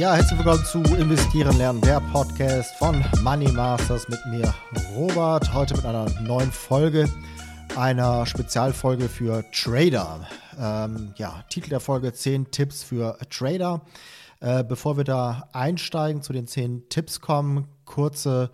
[0.00, 4.54] Ja, herzlich willkommen zu Investieren lernen, der Podcast von Money Masters mit mir,
[4.96, 5.52] Robert.
[5.52, 7.06] Heute mit einer neuen Folge,
[7.76, 10.26] einer Spezialfolge für Trader.
[10.58, 13.82] Ähm, ja, Titel der Folge: 10 Tipps für Trader.
[14.40, 18.52] Äh, bevor wir da einsteigen, zu den 10 Tipps kommen, kurze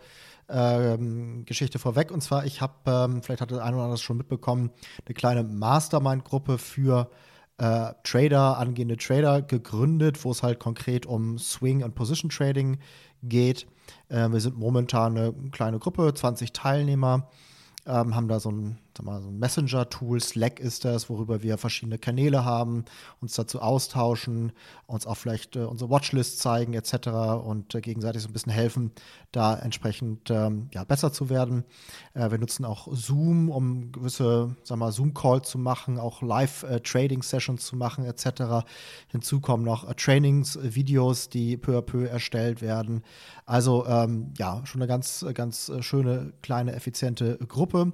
[0.48, 2.10] ähm, Geschichte vorweg.
[2.10, 4.72] Und zwar, ich habe, ähm, vielleicht hat der eine oder andere schon mitbekommen,
[5.06, 7.08] eine kleine Mastermind-Gruppe für
[7.58, 12.78] äh, Trader, angehende Trader gegründet, wo es halt konkret um Swing- und Position-Trading
[13.22, 13.66] geht.
[14.08, 17.28] Äh, wir sind momentan eine kleine Gruppe, 20 Teilnehmer
[17.86, 22.44] ähm, haben da so ein, so ein Messenger-Tool, Slack ist das, worüber wir verschiedene Kanäle
[22.44, 22.84] haben,
[23.20, 24.52] uns dazu austauschen,
[24.86, 27.08] uns auch vielleicht äh, unsere Watchlist zeigen etc.
[27.44, 28.92] und äh, gegenseitig so ein bisschen helfen,
[29.32, 31.64] da entsprechend ähm, ja, besser zu werden.
[32.14, 38.04] Äh, wir nutzen auch Zoom, um gewisse Zoom-Calls zu machen, auch Live-Trading-Sessions äh, zu machen
[38.04, 38.66] etc.
[39.08, 43.02] Hinzu kommen noch äh, Trainings-Videos, die peu à peu erstellt werden.
[43.44, 47.92] Also ähm, ja, schon eine ganz, ganz äh, schöne, kleine, effiziente Gruppe.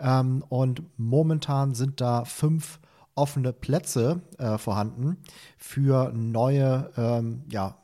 [0.00, 2.80] Ähm, und momentan sind da fünf
[3.14, 5.18] offene Plätze äh, vorhanden
[5.58, 7.76] für neue ähm, ja,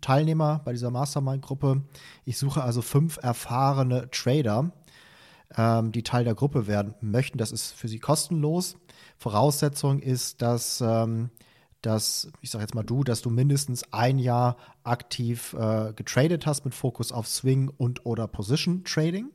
[0.00, 1.82] Teilnehmer bei dieser Mastermind-Gruppe.
[2.24, 4.72] Ich suche also fünf erfahrene Trader,
[5.56, 7.38] ähm, die Teil der Gruppe werden möchten.
[7.38, 8.76] Das ist für sie kostenlos.
[9.16, 11.30] Voraussetzung ist, dass ähm,
[11.84, 16.64] dass, ich sage jetzt mal du, dass du mindestens ein Jahr aktiv äh, getradet hast
[16.64, 19.30] mit Fokus auf Swing und oder Position Trading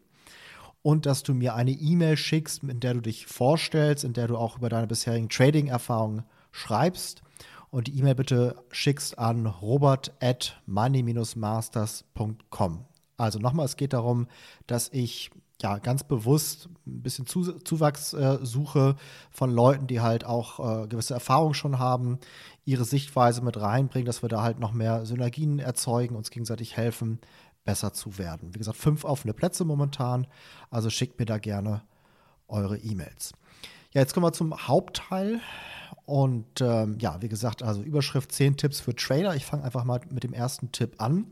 [0.82, 4.38] und dass du mir eine E-Mail schickst, in der du dich vorstellst, in der du
[4.38, 7.22] auch über deine bisherigen Trading-Erfahrungen schreibst
[7.70, 12.86] und die E-Mail bitte schickst an robert at money-masters.com.
[13.18, 14.28] Also nochmal, es geht darum,
[14.66, 15.30] dass ich
[15.62, 18.96] ja, ganz bewusst ein bisschen Zuwachs äh, suche
[19.30, 22.18] von Leuten, die halt auch äh, gewisse Erfahrungen schon haben,
[22.64, 27.20] ihre Sichtweise mit reinbringen, dass wir da halt noch mehr Synergien erzeugen, uns gegenseitig helfen,
[27.70, 28.56] besser zu werden.
[28.56, 30.26] Wie gesagt, fünf offene Plätze momentan,
[30.72, 31.84] also schickt mir da gerne
[32.48, 33.34] eure E-Mails.
[33.92, 35.40] Ja, jetzt kommen wir zum Hauptteil.
[36.08, 39.36] Und ähm, ja, wie gesagt, also Überschrift 10 Tipps für Trader.
[39.36, 41.28] Ich fange einfach mal mit dem ersten Tipp an.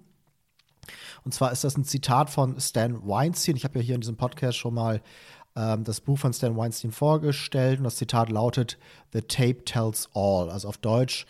[1.25, 3.55] Und zwar ist das ein Zitat von Stan Weinstein.
[3.55, 5.01] Ich habe ja hier in diesem Podcast schon mal
[5.55, 8.77] ähm, das Buch von Stan Weinstein vorgestellt und das Zitat lautet:
[9.11, 10.51] The tape tells all.
[10.51, 11.25] Also auf Deutsch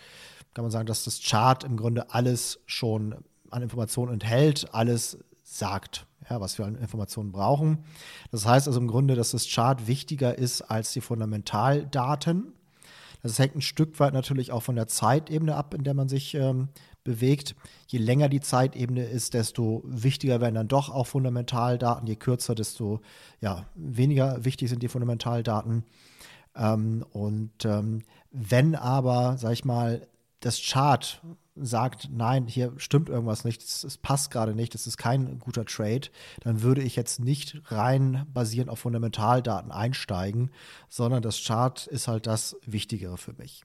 [0.53, 3.15] kann man sagen, dass das Chart im Grunde alles schon
[3.51, 7.85] an Informationen enthält, alles sagt, ja, was wir an Informationen brauchen.
[8.31, 12.53] Das heißt also im Grunde, dass das Chart wichtiger ist als die Fundamentaldaten.
[13.23, 16.33] Das hängt ein Stück weit natürlich auch von der Zeitebene ab, in der man sich
[16.35, 16.69] ähm,
[17.03, 17.55] bewegt.
[17.87, 22.07] Je länger die Zeitebene ist, desto wichtiger werden dann doch auch Fundamentaldaten.
[22.07, 23.01] Je kürzer, desto
[23.41, 25.83] ja, weniger wichtig sind die Fundamentaldaten.
[26.55, 30.07] Ähm, und ähm, wenn aber, sag ich mal,
[30.41, 31.21] das Chart
[31.61, 36.09] sagt, nein, hier stimmt irgendwas nicht, es passt gerade nicht, es ist kein guter Trade,
[36.41, 40.51] dann würde ich jetzt nicht rein basierend auf Fundamentaldaten einsteigen,
[40.89, 43.63] sondern das Chart ist halt das Wichtigere für mich.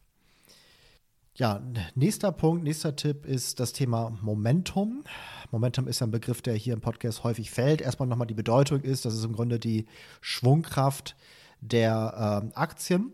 [1.35, 1.63] Ja,
[1.95, 5.03] nächster Punkt, nächster Tipp ist das Thema Momentum.
[5.51, 7.81] Momentum ist ein Begriff, der hier im Podcast häufig fällt.
[7.81, 9.87] Erstmal nochmal die Bedeutung ist, das ist im Grunde die
[10.21, 11.17] Schwungkraft
[11.63, 13.13] der äh, Aktien.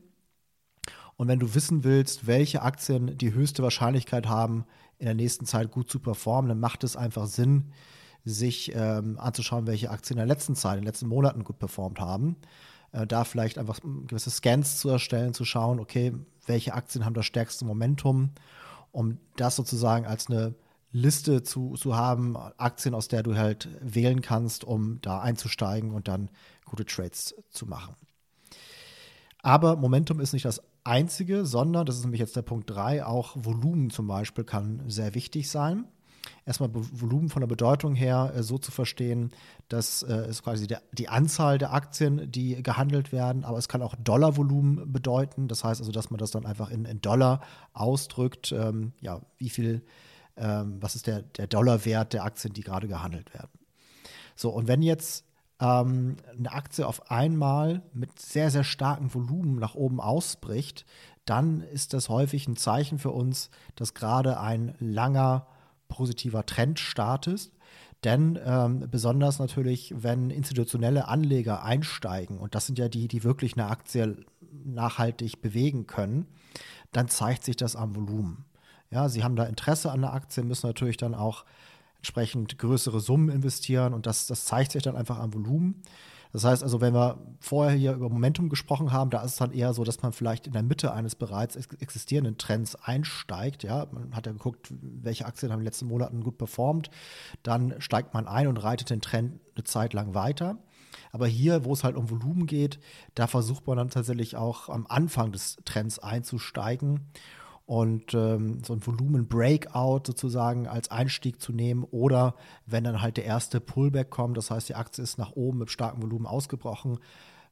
[1.19, 4.65] Und wenn du wissen willst, welche Aktien die höchste Wahrscheinlichkeit haben,
[4.99, 7.73] in der nächsten Zeit gut zu performen, dann macht es einfach Sinn,
[8.25, 12.01] sich ähm, anzuschauen, welche Aktien in der letzten Zeit, in den letzten Monaten gut performt
[12.01, 12.37] haben
[12.93, 16.15] äh, da vielleicht einfach gewisse Scans zu erstellen, zu schauen, okay,
[16.47, 18.31] welche Aktien haben das stärkste Momentum,
[18.93, 20.55] um das sozusagen als eine
[20.91, 26.09] Liste zu, zu haben, Aktien, aus der du halt wählen kannst, um da einzusteigen und
[26.09, 26.31] dann
[26.65, 27.95] gute Trades zu machen.
[29.43, 33.37] Aber Momentum ist nicht das einzige, sondern, das ist nämlich jetzt der Punkt 3, auch
[33.37, 35.85] Volumen zum Beispiel kann sehr wichtig sein
[36.47, 39.31] erstmal Volumen von der Bedeutung her äh, so zu verstehen,
[39.69, 43.83] dass äh, es quasi der, die Anzahl der Aktien, die gehandelt werden, aber es kann
[43.83, 45.49] auch Dollarvolumen bedeuten.
[45.49, 47.41] Das heißt also, dass man das dann einfach in, in Dollar
[47.73, 49.85] ausdrückt, ähm, ja, wie viel,
[50.37, 53.51] ähm, was ist der, der Dollarwert der Aktien, die gerade gehandelt werden.
[54.35, 55.25] So, und wenn jetzt
[55.61, 60.85] ähm, eine Aktie auf einmal mit sehr, sehr starkem Volumen nach oben ausbricht,
[61.25, 65.47] dann ist das häufig ein Zeichen für uns, dass gerade ein langer
[65.89, 67.53] positiver Trend startest.
[68.05, 73.55] Denn ähm, besonders natürlich, wenn institutionelle Anleger einsteigen, und das sind ja die, die wirklich
[73.55, 74.25] eine Aktie
[74.65, 76.27] nachhaltig bewegen können,
[76.93, 78.45] dann zeigt sich das am Volumen.
[78.91, 81.45] Ja, sie haben da Interesse an der Aktie, müssen natürlich dann auch
[81.99, 85.83] entsprechend größere Summen investieren und das, das zeigt sich dann einfach am Volumen.
[86.33, 89.53] Das heißt also, wenn wir vorher hier über Momentum gesprochen haben, da ist es dann
[89.53, 93.63] eher so, dass man vielleicht in der Mitte eines bereits existierenden Trends einsteigt.
[93.63, 96.91] Ja, man hat ja geguckt, welche Aktien haben in den letzten Monaten gut performt.
[97.43, 100.59] Dann steigt man ein und reitet den Trend eine Zeit lang weiter.
[101.13, 102.79] Aber hier, wo es halt um Volumen geht,
[103.15, 107.11] da versucht man dann tatsächlich auch am Anfang des Trends einzusteigen
[107.69, 112.35] und ähm, so ein Volumen-Breakout sozusagen als Einstieg zu nehmen oder
[112.65, 115.71] wenn dann halt der erste Pullback kommt, das heißt, die Aktie ist nach oben mit
[115.71, 116.99] starkem Volumen ausgebrochen,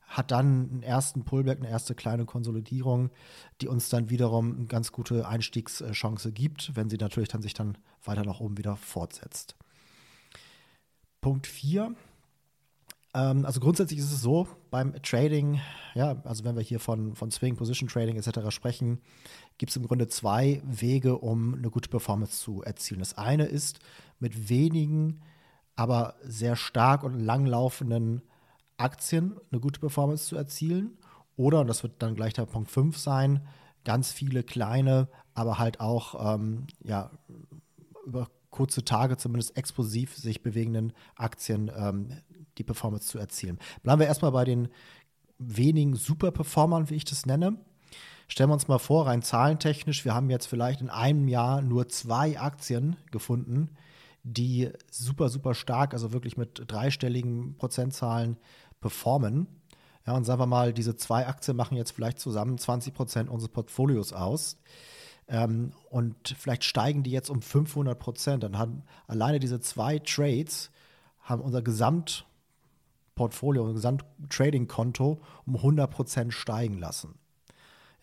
[0.07, 3.11] hat dann einen ersten Pullback, eine erste kleine Konsolidierung,
[3.61, 7.77] die uns dann wiederum eine ganz gute Einstiegschance gibt, wenn sie natürlich dann sich dann
[8.03, 9.55] weiter nach oben wieder fortsetzt.
[11.21, 11.97] Punkt 4 ähm,
[13.17, 15.61] also grundsätzlich ist es so, beim Trading,
[15.95, 18.51] ja, also wenn wir hier von, von Swing, Position Trading etc.
[18.51, 19.01] sprechen,
[19.57, 23.01] gibt es im Grunde zwei Wege, um eine gute Performance zu erzielen.
[23.01, 23.79] Das eine ist
[24.19, 25.23] mit wenigen,
[25.77, 28.21] aber sehr stark und langlaufenden
[28.77, 30.99] Aktien eine gute Performance zu erzielen.
[31.37, 33.47] Oder, und das wird dann gleich der Punkt 5 sein,
[33.85, 37.11] ganz viele kleine, aber halt auch ähm, ja,
[38.05, 42.11] über kurze Tage zumindest explosiv sich bewegenden Aktien ähm,
[42.59, 43.59] die Performance zu erzielen.
[43.83, 44.69] Bleiben wir erstmal bei den
[45.39, 47.59] wenigen Superperformern, wie ich das nenne.
[48.29, 51.89] Stellen wir uns mal vor, rein zahlentechnisch, wir haben jetzt vielleicht in einem Jahr nur
[51.89, 53.71] zwei Aktien gefunden,
[54.25, 58.37] die super, super stark, also wirklich mit dreistelligen Prozentzahlen
[58.81, 59.47] performen.
[60.07, 63.53] Ja, und sagen wir mal, diese zwei Aktien machen jetzt vielleicht zusammen 20 Prozent unseres
[63.53, 64.59] Portfolios aus.
[65.29, 68.43] Ähm, und vielleicht steigen die jetzt um 500 Prozent.
[68.43, 70.71] Dann haben alleine diese zwei Trades
[71.21, 72.27] haben unser Gesamt
[73.17, 77.19] Portfolio, unser Gesamt-Trading-Konto um 100% steigen lassen.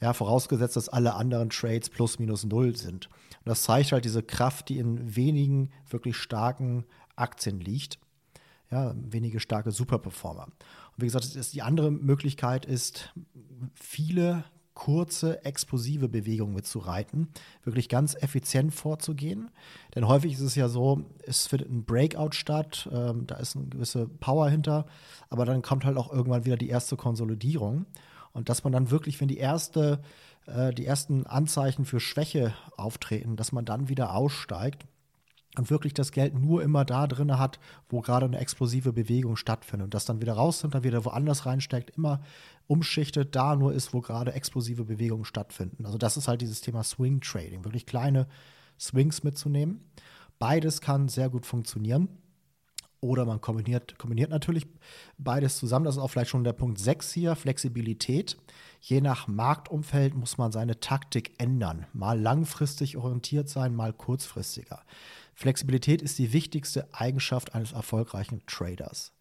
[0.01, 3.07] Ja, vorausgesetzt, dass alle anderen Trades plus minus null sind.
[3.07, 6.83] Und das zeigt halt diese Kraft, die in wenigen wirklich starken
[7.15, 7.99] Aktien liegt.
[8.69, 10.45] Ja, wenige starke Superperformer.
[10.45, 13.13] Und wie gesagt, die andere Möglichkeit ist,
[13.75, 17.29] viele kurze, explosive Bewegungen mitzureiten,
[17.63, 19.51] wirklich ganz effizient vorzugehen.
[19.95, 23.67] Denn häufig ist es ja so, es findet ein Breakout statt, ähm, da ist eine
[23.67, 24.85] gewisse Power hinter,
[25.29, 27.85] aber dann kommt halt auch irgendwann wieder die erste Konsolidierung.
[28.31, 30.01] Und dass man dann wirklich, wenn die erste,
[30.47, 34.85] äh, die ersten Anzeichen für Schwäche auftreten, dass man dann wieder aussteigt
[35.57, 37.59] und wirklich das Geld nur immer da drin hat,
[37.89, 41.91] wo gerade eine explosive Bewegung stattfindet und das dann wieder rausnimmt, dann wieder woanders reinsteckt,
[41.97, 42.21] immer
[42.67, 45.85] umschichtet, da nur ist, wo gerade explosive Bewegungen stattfinden.
[45.85, 48.27] Also das ist halt dieses Thema Swing Trading, wirklich kleine
[48.79, 49.81] Swings mitzunehmen.
[50.39, 52.09] Beides kann sehr gut funktionieren.
[53.03, 54.65] Oder man kombiniert, kombiniert natürlich
[55.17, 55.83] beides zusammen.
[55.83, 58.37] Das ist auch vielleicht schon der Punkt 6 hier, Flexibilität.
[58.79, 61.85] Je nach Marktumfeld muss man seine Taktik ändern.
[61.91, 64.83] Mal langfristig orientiert sein, mal kurzfristiger.
[65.35, 69.11] Flexibilität ist die wichtigste Eigenschaft eines erfolgreichen Traders.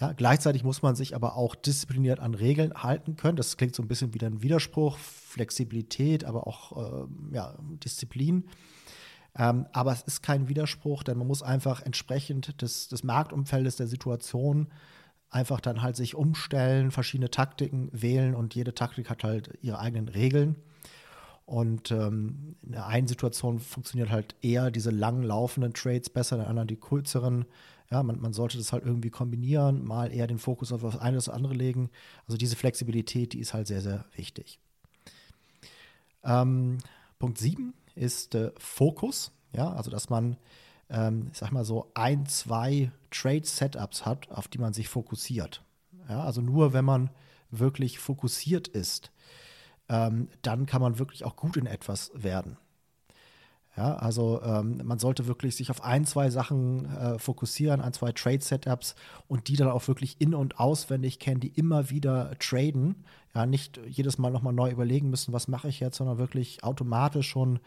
[0.00, 3.36] Ja, gleichzeitig muss man sich aber auch diszipliniert an Regeln halten können.
[3.36, 8.48] Das klingt so ein bisschen wie ein Widerspruch, Flexibilität, aber auch äh, ja, Disziplin.
[9.36, 13.88] Ähm, aber es ist kein Widerspruch, denn man muss einfach entsprechend des, des Marktumfeldes, der
[13.88, 14.68] Situation
[15.28, 20.08] einfach dann halt sich umstellen, verschiedene Taktiken wählen und jede Taktik hat halt ihre eigenen
[20.08, 20.56] Regeln.
[21.46, 26.42] Und ähm, in der einen Situation funktioniert halt eher diese lang laufenden Trades besser, in
[26.42, 27.44] der anderen die kürzeren.
[27.90, 31.10] Ja, man, man sollte das halt irgendwie kombinieren, mal eher den Fokus auf das eine
[31.10, 31.90] oder das andere legen.
[32.26, 34.58] Also diese Flexibilität, die ist halt sehr, sehr wichtig.
[36.22, 36.78] Ähm,
[37.18, 39.32] Punkt 7 ist äh, Fokus.
[39.52, 40.36] Ja, also dass man,
[40.90, 45.64] ähm, ich sag mal so, ein, zwei Trade-Setups hat, auf die man sich fokussiert.
[46.08, 47.10] Ja, also nur wenn man
[47.50, 49.12] wirklich fokussiert ist,
[49.88, 52.56] ähm, dann kann man wirklich auch gut in etwas werden.
[53.76, 58.12] Ja, also ähm, man sollte wirklich sich auf ein, zwei Sachen äh, fokussieren, ein, zwei
[58.12, 58.94] Trade-Setups
[59.26, 63.04] und die dann auch wirklich in- und auswendig kennen, die immer wieder traden.
[63.34, 67.28] Ja, nicht jedes Mal nochmal neu überlegen müssen, was mache ich jetzt, sondern wirklich automatisch
[67.28, 67.58] schon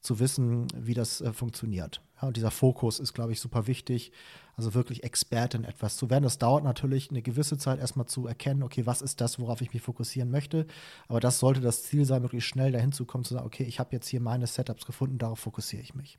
[0.00, 2.00] zu wissen, wie das äh, funktioniert.
[2.20, 4.12] Ja, und dieser Fokus ist, glaube ich, super wichtig.
[4.56, 6.24] Also wirklich Experte in etwas zu werden.
[6.24, 9.74] Das dauert natürlich eine gewisse Zeit erstmal zu erkennen, okay, was ist das, worauf ich
[9.74, 10.66] mich fokussieren möchte.
[11.08, 13.80] Aber das sollte das Ziel sein, wirklich schnell dahin zu kommen, zu sagen, okay, ich
[13.80, 16.18] habe jetzt hier meine Setups gefunden, darauf fokussiere ich mich.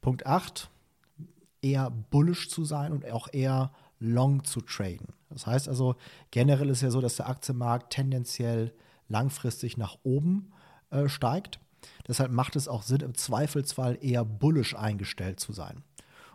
[0.00, 0.70] Punkt 8,
[1.60, 5.08] eher bullish zu sein und auch eher long zu traden.
[5.30, 5.96] Das heißt also,
[6.30, 8.72] generell ist ja so, dass der Aktienmarkt tendenziell
[9.08, 10.52] langfristig nach oben
[10.90, 11.60] äh, steigt.
[12.08, 15.82] Deshalb macht es auch Sinn, im Zweifelsfall eher bullish eingestellt zu sein.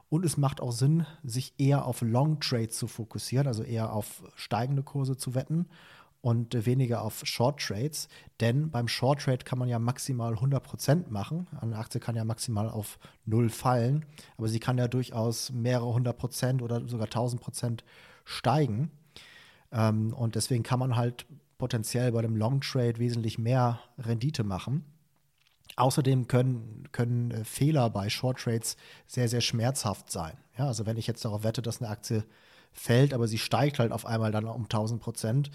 [0.09, 4.23] Und es macht auch Sinn, sich eher auf Long Trades zu fokussieren, also eher auf
[4.35, 5.67] steigende Kurse zu wetten
[6.21, 8.07] und weniger auf Short Trades.
[8.39, 11.47] Denn beim Short Trade kann man ja maximal 100% machen.
[11.59, 14.05] Eine Aktie kann ja maximal auf Null fallen,
[14.37, 17.83] aber sie kann ja durchaus mehrere hundert Prozent oder sogar 1000 Prozent
[18.25, 18.91] steigen.
[19.71, 21.25] Ähm, und deswegen kann man halt
[21.57, 24.85] potenziell bei dem Long Trade wesentlich mehr Rendite machen.
[25.75, 28.75] Außerdem können, können äh, Fehler bei Short Trades
[29.07, 30.37] sehr, sehr schmerzhaft sein.
[30.57, 32.25] Ja, also wenn ich jetzt darauf wette, dass eine Aktie
[32.71, 35.51] fällt, aber sie steigt halt auf einmal dann um 1000 Prozent,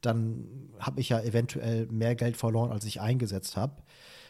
[0.00, 3.82] dann habe ich ja eventuell mehr Geld verloren, als ich eingesetzt habe.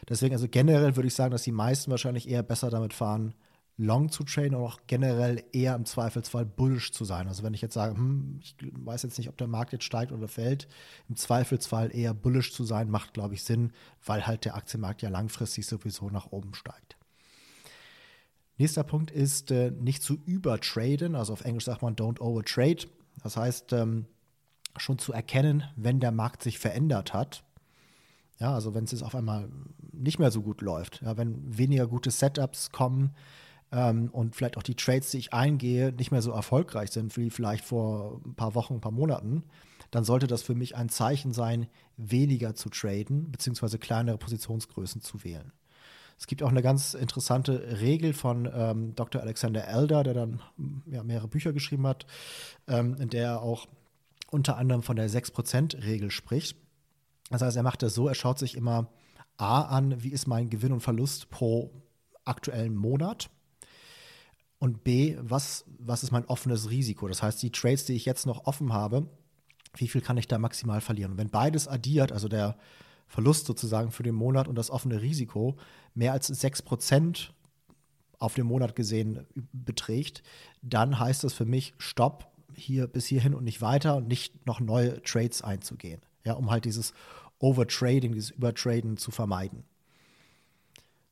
[0.07, 3.35] Deswegen, also generell würde ich sagen, dass die meisten wahrscheinlich eher besser damit fahren,
[3.79, 7.27] long zu traden und auch generell eher im Zweifelsfall bullish zu sein.
[7.29, 10.11] Also wenn ich jetzt sage, hm, ich weiß jetzt nicht, ob der Markt jetzt steigt
[10.11, 10.67] oder fällt,
[11.07, 13.71] im Zweifelsfall eher bullish zu sein, macht, glaube ich, Sinn,
[14.05, 16.98] weil halt der Aktienmarkt ja langfristig sowieso nach oben steigt.
[18.59, 21.15] Nächster Punkt ist, äh, nicht zu übertraden.
[21.15, 22.87] Also auf Englisch sagt man don't overtrade.
[23.23, 24.05] Das heißt, ähm,
[24.77, 27.43] schon zu erkennen, wenn der Markt sich verändert hat.
[28.39, 29.49] Ja, also wenn es jetzt auf einmal
[29.91, 33.15] nicht mehr so gut läuft, ja, wenn weniger gute Setups kommen,
[33.71, 37.29] ähm, und vielleicht auch die Trades, die ich eingehe, nicht mehr so erfolgreich sind wie
[37.29, 39.43] vielleicht vor ein paar Wochen, ein paar Monaten,
[39.91, 45.23] dann sollte das für mich ein Zeichen sein, weniger zu traden, beziehungsweise kleinere Positionsgrößen zu
[45.23, 45.51] wählen.
[46.19, 49.21] Es gibt auch eine ganz interessante Regel von ähm, Dr.
[49.21, 50.41] Alexander Elder, der dann
[50.85, 52.05] ja, mehrere Bücher geschrieben hat,
[52.67, 53.67] ähm, in der er auch
[54.29, 56.57] unter anderem von der 6%-Regel spricht.
[57.29, 58.89] Das heißt, er macht das so, er schaut sich immer
[59.37, 61.71] A an, wie ist mein Gewinn und Verlust pro
[62.25, 63.29] aktuellen Monat
[64.59, 67.07] und B, was, was ist mein offenes Risiko?
[67.07, 69.07] Das heißt, die Trades, die ich jetzt noch offen habe,
[69.77, 71.13] wie viel kann ich da maximal verlieren?
[71.13, 72.57] Und wenn beides addiert, also der
[73.09, 75.57] Verlust sozusagen für den Monat und das offene Risiko,
[75.95, 77.31] mehr als 6%
[78.19, 80.23] auf den Monat gesehen beträgt,
[80.61, 84.59] dann heißt das für mich, stopp, hier bis hierhin und nicht weiter und nicht noch
[84.59, 86.01] neue Trades einzugehen.
[86.25, 86.93] Ja, um halt dieses
[87.39, 89.63] Overtrading, dieses Übertraden zu vermeiden.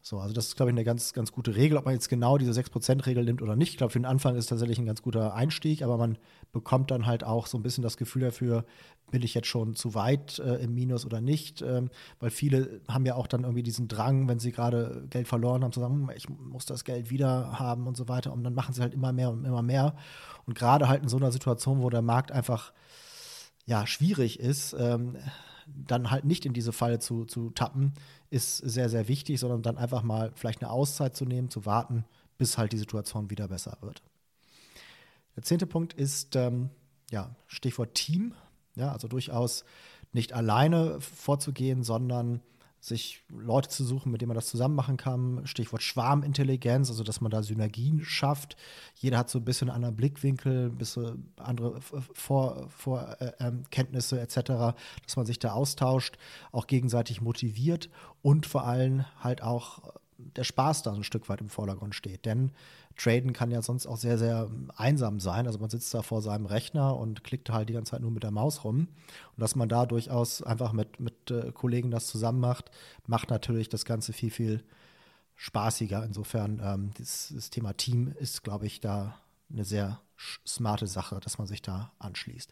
[0.02, 1.78] So, also das ist, glaube ich, eine ganz, ganz gute Regel.
[1.78, 4.48] Ob man jetzt genau diese 6%-Regel nimmt oder nicht, ich glaube, für den Anfang ist
[4.48, 6.18] tatsächlich ein ganz guter Einstieg, aber man
[6.54, 8.64] bekommt dann halt auch so ein bisschen das Gefühl dafür,
[9.12, 11.90] bin ich jetzt schon zu weit äh, im Minus oder nicht, ähm,
[12.20, 15.72] weil viele haben ja auch dann irgendwie diesen Drang, wenn sie gerade Geld verloren haben,
[15.72, 18.74] zu sagen, hm, ich muss das Geld wieder haben und so weiter und dann machen
[18.74, 19.96] sie halt immer mehr und immer mehr
[20.46, 22.74] und gerade halt in so einer Situation, wo der Markt einfach
[23.68, 25.18] ja, schwierig ist, ähm,
[25.68, 27.94] dann halt nicht in diese Falle zu, zu tappen,
[28.30, 32.06] ist sehr, sehr wichtig, sondern dann einfach mal vielleicht eine Auszeit zu nehmen, zu warten,
[32.38, 34.02] bis halt die Situation wieder besser wird.
[35.36, 36.70] Der zehnte Punkt ist, ähm,
[37.12, 38.34] ja, Stichwort Team.
[38.76, 39.66] Ja, also durchaus
[40.14, 42.42] nicht alleine vorzugehen, sondern
[42.80, 45.46] sich Leute zu suchen, mit denen man das zusammen machen kann.
[45.46, 48.56] Stichwort Schwarmintelligenz, also dass man da Synergien schafft.
[48.96, 53.66] Jeder hat so ein bisschen einen anderen Blickwinkel, ein bisschen andere Vorkenntnisse Vor, äh, ähm,
[54.24, 54.42] etc.,
[55.06, 56.18] dass man sich da austauscht,
[56.52, 57.90] auch gegenseitig motiviert
[58.22, 62.26] und vor allem halt auch der Spaß da so ein Stück weit im Vordergrund steht.
[62.26, 62.52] Denn
[62.98, 65.46] Traden kann ja sonst auch sehr, sehr einsam sein.
[65.46, 68.24] Also man sitzt da vor seinem Rechner und klickt halt die ganze Zeit nur mit
[68.24, 68.88] der Maus rum.
[69.36, 72.72] Und dass man da durchaus einfach mit, mit äh, Kollegen das zusammen macht,
[73.06, 74.64] macht natürlich das Ganze viel, viel
[75.36, 76.04] spaßiger.
[76.04, 79.16] Insofern, ähm, das, das Thema Team ist, glaube ich, da
[79.52, 80.02] eine sehr
[80.46, 82.52] smarte Sache, dass man sich da anschließt.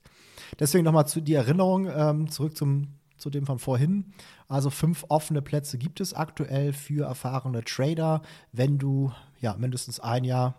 [0.60, 4.14] Deswegen nochmal zu die Erinnerung, ähm, zurück zum zu dem von vorhin.
[4.48, 8.22] Also fünf offene Plätze gibt es aktuell für erfahrene Trader.
[8.52, 9.12] Wenn du
[9.46, 10.56] ja mindestens ein Jahr,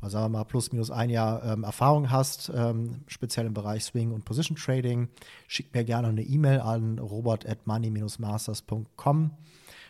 [0.00, 3.84] oder sagen wir mal plus minus ein Jahr ähm, Erfahrung hast, ähm, speziell im Bereich
[3.84, 5.08] Swing und Position Trading,
[5.48, 9.32] schick mir gerne eine E-Mail an robert at money-masters.com.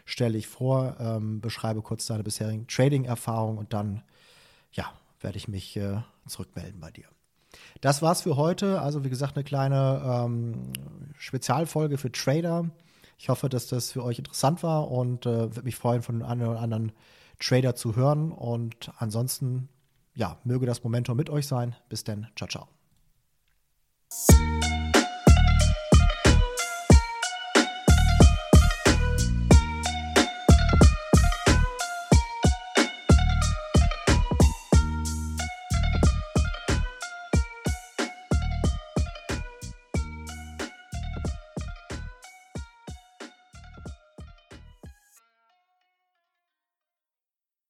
[0.07, 4.03] Stelle dich vor, ähm, beschreibe kurz deine bisherigen Trading-Erfahrungen und dann
[4.73, 7.05] ja, werde ich mich äh, zurückmelden bei dir.
[7.83, 8.81] Das war's für heute.
[8.81, 10.73] Also wie gesagt, eine kleine ähm,
[11.19, 12.71] Spezialfolge für Trader.
[13.19, 16.49] Ich hoffe, dass das für euch interessant war und äh, würde mich freuen, von einem
[16.49, 16.93] oder anderen
[17.39, 18.33] Trader zu hören.
[18.33, 19.69] Und ansonsten,
[20.15, 21.77] ja, möge das Momentum mit euch sein.
[21.89, 22.29] Bis dann.
[22.37, 22.69] Ciao, ciao.